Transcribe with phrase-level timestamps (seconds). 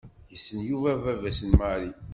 [0.31, 1.89] Yessen Yuba baba-s n Mary.